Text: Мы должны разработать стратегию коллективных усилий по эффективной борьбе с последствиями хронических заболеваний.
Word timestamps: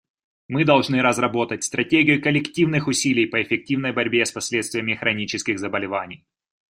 Мы 0.47 0.65
должны 0.65 0.99
разработать 1.03 1.63
стратегию 1.63 2.19
коллективных 2.23 2.87
усилий 2.87 3.27
по 3.27 3.39
эффективной 3.43 3.91
борьбе 3.93 4.25
с 4.25 4.31
последствиями 4.31 4.95
хронических 4.95 5.59
заболеваний. 5.59 6.25